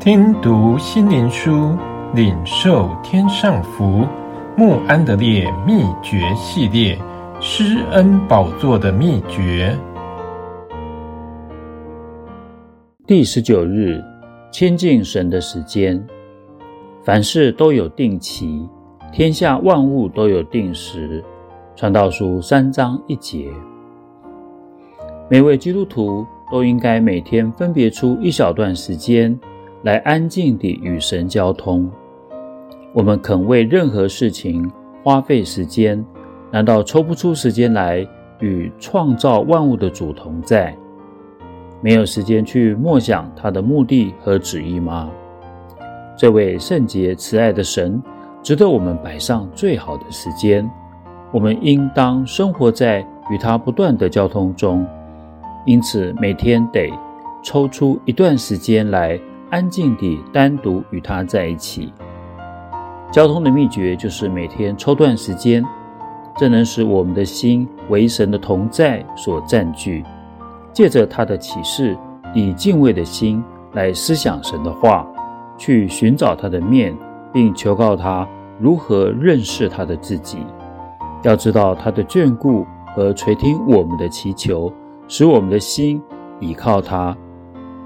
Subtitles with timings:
[0.00, 1.76] 听读心灵书，
[2.14, 4.06] 领受天上福。
[4.56, 6.98] 穆安德烈秘诀系列：
[7.38, 9.78] 施恩宝座的秘诀。
[13.06, 14.02] 第十九日，
[14.50, 16.02] 亲近神的时间。
[17.04, 18.66] 凡事都有定期，
[19.12, 21.22] 天下万物都有定时。
[21.76, 23.50] 传道书三章一节。
[25.28, 29.38] 每位基督徒都应该每天分别出一小段时间，
[29.82, 31.90] 来安静地与神交通。
[32.92, 34.70] 我们肯为任何事情
[35.02, 36.04] 花费时间，
[36.50, 38.06] 难道抽不出时间来
[38.40, 40.76] 与创造万物的主同在？
[41.80, 45.10] 没有时间去默想他的目的和旨意吗？
[46.14, 48.02] 这位圣洁慈爱的神，
[48.42, 50.70] 值得我们摆上最好的时间。
[51.32, 53.00] 我们应当生活在
[53.30, 54.86] 与他不断的交通中，
[55.64, 56.90] 因此每天得
[57.42, 59.18] 抽出一段时间来
[59.50, 61.92] 安静地单独与他在一起。
[63.10, 65.64] 交通的秘诀就是每天抽段时间，
[66.36, 70.04] 这能使我们的心为神的同在所占据，
[70.72, 71.98] 借着他的启示，
[72.32, 75.06] 以敬畏的心来思想神的话。
[75.58, 76.96] 去寻找他的面，
[77.34, 78.26] 并求告他
[78.58, 80.38] 如何认识他的自己。
[81.22, 84.72] 要知道他的眷顾和垂听我们的祈求，
[85.06, 86.00] 使我们的心
[86.38, 87.14] 倚靠他。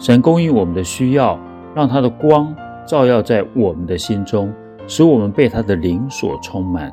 [0.00, 1.38] 神供应我们的需要，
[1.74, 2.54] 让他的光
[2.86, 4.52] 照耀在我们的心中，
[4.86, 6.92] 使我们被他的灵所充满。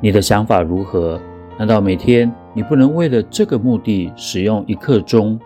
[0.00, 1.20] 你的想法如何？
[1.58, 5.38] 难道每天你不能为了这个目的使用一刻钟？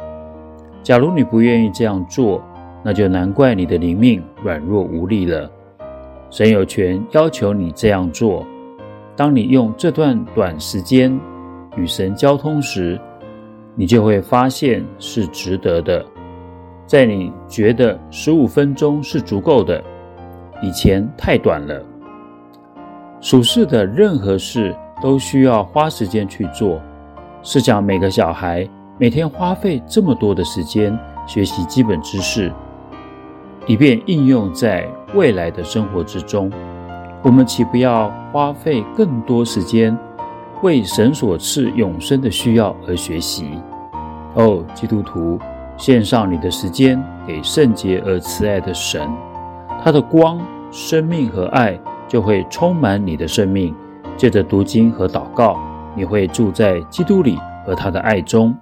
[0.83, 2.41] 假如你不愿意这样做，
[2.85, 5.51] 那就难怪你的灵命软弱无力了。
[6.31, 8.47] 神有权要求你这样做。
[9.17, 11.19] 当你用这段短时间
[11.77, 13.01] 与神交通时，
[13.75, 16.05] 你就会发现是值得的。
[16.87, 19.83] 在你觉得十五分钟是足够的，
[20.63, 21.83] 以前太短了。
[23.21, 26.81] 属世的任何事都需要花时间去做。
[27.43, 28.69] 试想每个小孩
[28.99, 32.53] 每天花费这么多的时间学习基本知识。
[33.67, 36.53] 以便应用在未来的生活之中，
[37.23, 39.97] 我们岂不要花费更多时间
[40.61, 43.59] 为神所赐永生的需要而学习？
[44.35, 45.39] 哦，基督徒，
[45.77, 49.09] 献上你的时间给圣洁而慈爱的神，
[49.83, 50.41] 他的光、
[50.71, 53.75] 生命和爱就会充满你的生命。
[54.17, 55.59] 借着读经和祷告，
[55.97, 57.37] 你会住在基督里
[57.67, 58.55] 和他的爱中。